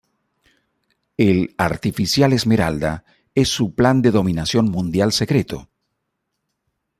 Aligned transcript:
El 1.15 1.53
"Artificial 1.59 2.33
Esmeralda" 2.33 3.05
es 3.35 3.49
su 3.49 3.75
plan 3.75 4.01
de 4.01 4.09
dominación 4.09 4.65
mundial 4.71 5.11
secreto. 5.11 5.69